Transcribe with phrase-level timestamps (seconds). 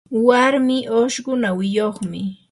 [0.27, 2.21] warmii ushqu nawiyuqmi.